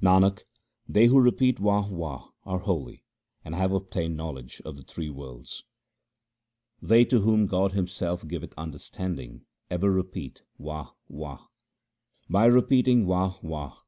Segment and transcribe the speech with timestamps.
[0.00, 0.44] Nanak,
[0.88, 1.84] they who repeat Wah!
[1.88, 2.28] Wah!
[2.44, 3.02] are holy,
[3.44, 5.64] and have obtained knowledge of the three worlds.
[6.80, 10.92] They to whom God Himself giveth understanding ever repeat Wah!
[11.08, 11.44] Wah!
[12.28, 13.34] By repeating Wah!
[13.42, 13.78] Wah!